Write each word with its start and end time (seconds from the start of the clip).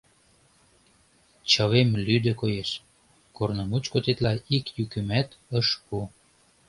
Чывем 1.49 1.89
лӱдӧ, 2.05 2.31
коеш, 2.41 2.69
корно 3.35 3.63
мучко 3.69 3.97
тетла 4.05 4.33
ик 4.55 4.65
йӱкымат 4.77 5.29
ыш 5.59 5.67
пу. 5.85 5.97